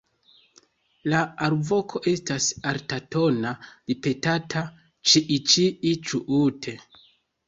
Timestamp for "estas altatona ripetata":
2.11-4.63